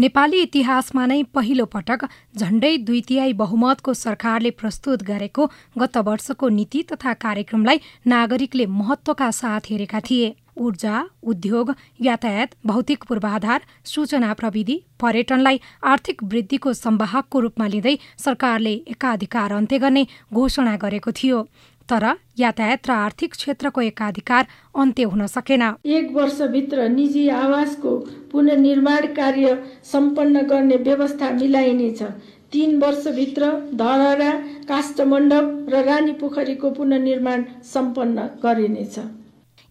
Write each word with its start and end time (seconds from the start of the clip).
नेपाली 0.00 0.38
इतिहासमा 0.42 1.02
नै 1.06 1.16
पहिलो 1.36 1.64
पटक 1.72 2.04
झण्डै 2.36 2.68
दुई 2.88 3.00
तिहाई 3.08 3.32
बहुमतको 3.40 3.92
सरकारले 4.02 4.50
प्रस्तुत 4.60 5.02
गरेको 5.08 5.46
गत 5.78 5.96
वर्षको 6.06 6.48
नीति 6.58 6.80
तथा 6.92 7.12
कार्यक्रमलाई 7.24 7.80
नागरिकले 8.12 8.66
महत्वका 8.76 9.28
साथ 9.38 9.68
हेरेका 9.70 10.00
थिए। 10.06 10.30
ऊर्जा 10.58 10.94
उद्योग 11.32 11.72
यातायात 12.00 12.56
भौतिक 12.66 13.04
पूर्वाधार 13.08 13.66
सूचना 13.86 14.32
प्रविधि 14.40 14.76
पर्यटनलाई 15.00 15.60
आर्थिक 15.92 16.22
वृद्धिको 16.32 16.72
सम्वाहकको 16.74 17.40
रूपमा 17.40 17.66
लिँदै 17.74 17.96
सरकारले 18.24 18.72
एकाधिकार 18.94 19.52
अन्त्य 19.52 19.78
गर्ने 19.84 20.06
घोषणा 20.32 20.76
गरेको 20.78 21.12
थियो। 21.12 21.38
तर 21.90 22.06
यातायात 22.38 22.88
र 22.88 22.90
आर्थिक 22.92 23.32
क्षेत्रको 23.34 23.80
एकाधिकार 23.82 24.46
अन्त्य 24.74 25.04
हुन 25.04 25.26
सकेन। 25.28 25.62
एक 25.86 26.10
वर्षभित्र 26.12 26.88
निजी 26.90 27.28
आवासको 27.36 27.96
पुनर्निर्माण 28.32 29.06
कार्य 29.14 29.54
सम्पन्न 29.84 30.42
गर्ने 30.46 30.76
व्यवस्था 30.88 31.30
मिलाइनेछ 31.32 32.02
तीन 32.52 32.78
वर्षभित्र 32.78 33.50
धरहरा 33.74 34.32
काष्ठमण्डप 34.68 35.72
र 35.72 35.84
रानी 35.84 36.12
पोखरीको 36.20 36.70
पुनर्निर्माण 36.72 37.44
सम्पन्न 37.64 38.28
गरिनेछ 38.42 38.98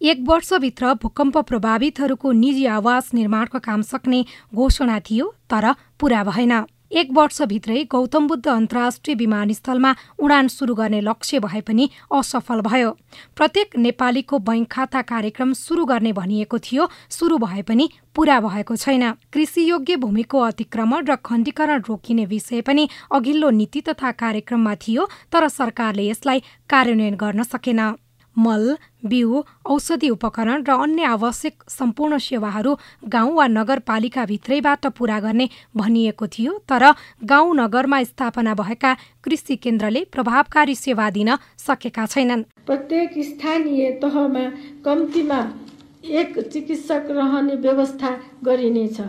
एक 0.01 0.19
वर्षभित्र 0.27 0.93
भूकम्प 1.01 1.37
प्रभावितहरूको 1.47 2.31
निजी 2.33 2.65
आवास 2.73 3.09
निर्माणको 3.13 3.59
काम 3.59 3.81
सक्ने 3.83 4.23
घोषणा 4.55 4.99
थियो 4.99 5.25
तर 5.51 5.71
पूरा 5.99 6.23
भएन। 6.23 6.53
एक 6.91 7.11
वर्षभित्रै 7.13 7.83
गौतम 7.91 8.27
बुद्ध 8.27 8.47
अन्तर्राष्ट्रिय 8.47 9.15
विमानस्थलमा 9.15 9.93
उडान 10.19 10.47
सुरु 10.47 10.75
गर्ने 10.75 11.01
लक्ष्य 11.01 11.39
भए 11.39 11.61
पनि 11.61 11.89
असफल 12.11 12.61
भयो। 12.61 12.91
प्रत्येक 13.35 13.77
नेपालीको 13.77 14.39
बैङ्क 14.39 14.67
खाता 14.71 15.01
कार्यक्रम 15.11 15.53
सुरु 15.53 15.85
गर्ने 15.85 16.13
भनिएको 16.13 16.59
थियो 16.59 16.89
सुरु 17.09 17.37
भए 17.37 17.61
पनि 17.61 17.89
पूरा 18.15 18.39
भएको 18.39 18.75
छैन। 18.75 19.11
कृषियोग्य 19.33 19.95
भूमिको 19.95 20.39
अतिक्रमण 20.41 21.05
र 21.05 21.15
खण्डीकरण 21.25 21.81
रोकिने 21.87 22.25
विषय 22.25 22.61
पनि 22.61 22.89
अघिल्लो 23.11 23.49
नीति 23.49 23.81
तथा 23.81 24.11
कार्यक्रममा 24.17 24.75
थियो 24.75 25.07
तर 25.31 25.47
सरकारले 25.49 26.09
यसलाई 26.09 26.43
कार्यान्वयन 26.69 27.15
गर्न 27.15 27.43
सकेन। 27.43 27.81
मल 28.39 28.75
बिउ 29.05 29.41
औषधि 29.65 30.09
उपकरण 30.09 30.63
र 30.63 30.71
अन्य 30.83 31.03
आवश्यक 31.05 31.63
सम्पूर्ण 31.69 32.17
सेवाहरू 32.17 32.75
गाउँ 33.05 33.33
वा 33.35 33.47
नगरपालिकाभित्रैबाट 33.47 34.87
पूरा 34.97 35.19
गर्ने 35.19 35.49
भनिएको 35.75 36.27
थियो 36.27 36.57
तर 36.69 36.83
गाउँ 37.23 37.55
नगरमा 37.55 38.03
स्थापना 38.03 38.53
भएका 38.55 38.95
कृषि 39.23 39.55
केन्द्रले 39.55 40.03
प्रभावकारी 40.11 40.75
सेवा 40.75 41.09
दिन 41.09 41.35
सकेका 41.57 42.05
छैनन्। 42.05 42.43
प्रत्येक 42.65 43.17
स्थानीय 43.25 43.91
तहमा 44.01 44.45
कम्तीमा 44.85 45.39
एक 46.19 46.39
चिकित्सक 46.53 47.07
रहने 47.11 47.55
व्यवस्था 47.55 48.11
गरिनेछ। 48.43 48.99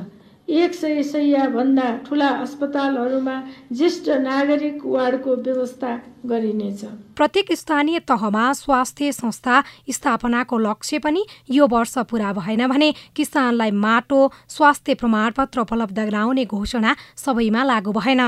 एक 0.50 0.74
सय 0.74 1.02
सयभन्दा 1.02 1.88
ठुला 2.06 2.28
अस्पतालहरूमा 2.42 3.34
ज्येष्ठ 3.72 4.08
नागरिक 4.20 4.80
वार्डको 4.84 5.34
व्यवस्था 5.38 5.90
गरिनेछ। 6.26 6.80
प्रत्येक 7.16 7.52
स्थानीय 7.52 7.98
तहमा 8.08 8.52
स्वास्थ्य 8.52 9.12
संस्था 9.12 9.62
स्थापनाको 9.90 10.58
लक्ष्य 10.58 10.98
पनि 10.98 11.24
यो 11.50 11.66
वर्ष 11.66 11.96
पूरा 12.10 12.32
भएन 12.32 12.66
भने 12.66 12.92
किसानलाई 13.16 13.70
माटो 13.78 14.20
स्वास्थ्य 14.48 14.94
प्रमाणपत्र 14.94 15.60
उपलब्ध 15.60 15.98
गराउने 16.00 16.44
घोषणा 16.46 16.96
सबैमा 17.16 17.64
लागू 17.64 17.92
भएन। 17.92 18.22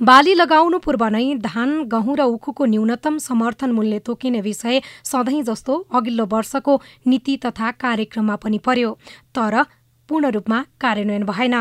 बाली 0.00 0.34
लगाउनु 0.34 0.78
पूर्व 0.78 1.04
नै 1.06 1.24
धान 1.42 1.82
गहुँ 1.88 2.16
र 2.16 2.22
उखुको 2.32 2.64
न्यूनतम 2.64 3.18
समर्थन 3.20 3.70
मूल्य 3.72 3.98
तोकिने 4.06 4.40
विषय 4.40 4.80
सधैँ 5.04 5.42
जस्तो 5.44 5.74
अघिल्लो 5.92 6.26
वर्षको 6.32 6.80
नीति 7.06 7.36
तथा 7.44 7.70
कार्यक्रममा 7.80 8.36
पनि 8.36 8.58
पर्यो। 8.58 8.98
तर 9.34 9.64
पूर्ण 10.08 10.30
रूपमा 10.30 10.58
कार्यान्वयन 10.80 11.24
भएन। 11.24 11.56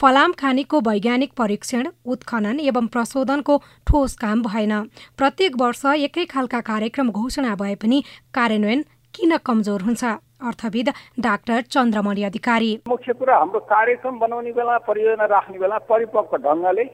फलाम 0.00 0.32
खानीको 0.40 0.80
वैज्ञानिक 0.82 1.32
परीक्षण 1.38 1.86
उत्खनन 2.06 2.60
एवं 2.62 2.86
प्रशोधनको 2.88 3.56
ठोस 3.86 4.16
काम 4.18 4.42
भएन। 4.42 4.72
प्रत्येक 5.18 5.52
वर्ष 5.60 5.84
एकै 5.98 6.24
खालका 6.26 6.60
कार्यक्रम 6.66 7.10
घोषणा 7.12 7.54
भए 7.56 7.74
पनि 7.82 8.02
कार्यान्वयन 8.34 8.84
किन 9.14 9.36
कमजोर 9.46 9.82
हुन्छ? 9.82 10.04
अर्थविद 10.42 10.88
डाक्टर 11.20 11.60
चन्द्रमणि 11.72 12.22
अधिकारी। 12.24 12.70
मुख्य 12.88 13.12
कुरा 13.14 13.36
हाम्रो 13.36 13.60
कार्यक्रम 13.66 14.18
बनाउने 14.18 14.52
बेला 14.52 14.76
परियोजना 14.84 15.24
राख्ने 15.26 15.58
बेला 15.58 15.78
परिपक्व 15.88 16.36
ढङ्गले 16.44 16.84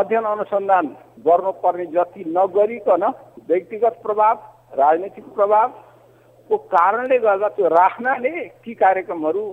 अध्ययन 0.00 0.24
अनुसन्धान 0.26 0.86
गर्नुपर्ने 1.26 1.86
जति 1.92 2.24
नगरिकन 2.36 3.04
व्यक्तिगत 3.48 4.00
प्रभाव 4.02 4.34
राजनीतिक 4.80 5.24
प्रभावको 5.36 6.56
कारणले 6.72 7.18
गर्दा 7.18 7.48
त्यो 7.56 7.68
राख्नाले 7.70 8.32
ती 8.64 8.74
कार्यक्रमहरू 8.74 9.44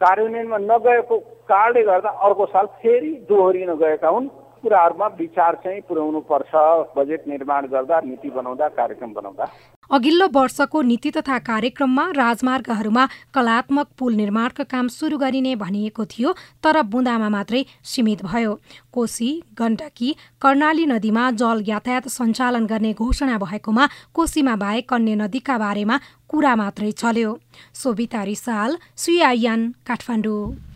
कार्यान्वयनमा 0.00 0.58
नगएको 0.58 1.18
कारणले 1.48 1.82
गर्दा 1.82 2.08
अर्को 2.08 2.46
साल 2.46 2.66
फेरि 2.82 3.10
दोहोरिन 3.28 3.74
गएका 3.74 4.08
हुन्। 4.08 4.28
कुराहरूमा 4.64 5.06
विचार 5.20 5.54
चाहिँ 5.64 5.80
पुर्याउनु 5.88 6.20
पर्छ 6.24 6.52
बजेट 6.96 7.28
निर्माण 7.28 7.66
गर्दा 7.68 8.00
नीति 8.00 8.30
बनाउँदा 8.30 8.68
कार्यक्रम 8.72 9.12
बनाउँदा। 9.12 9.44
अघिल्लो 9.90 10.26
वर्षको 10.32 10.82
नीति 10.82 11.10
तथा 11.10 11.38
कार्यक्रममा 11.44 12.04
राजमार्गहरूमा 12.16 13.04
कलात्मक 13.34 13.88
पुल 13.98 14.14
निर्माणका 14.14 14.64
काम 14.64 14.88
सुरु 14.88 15.18
गरिने 15.18 15.54
भनिएको 15.56 16.04
थियो 16.06 16.32
तर 16.64 16.80
बुँदामा 16.82 17.28
मात्रै 17.28 17.64
सीमित 17.84 18.24
भयो। 18.24 18.58
कोशी 18.92 19.30
गण्डकी 19.60 20.10
कर्णाली 20.40 20.86
नदीमा 20.86 21.30
जल 21.36 21.64
यातायात 21.68 22.08
सञ्चालन 22.08 22.66
गर्ने 22.66 22.92
घोषणा 22.94 23.38
भएकोमा 23.38 23.88
कोशीमा 24.14 24.56
बाहेक 24.56 24.92
अन्य 24.94 25.14
नदीका 25.22 25.58
बारेमा 25.58 26.00
कुरा 26.28 26.54
मात्रै 26.56 26.92
चल्यो। 26.92 27.38
सोभिता 27.74 28.22
रिसाल 28.24 28.76
सुयायान 28.96 29.60
काठमाडौँ। 29.86 30.73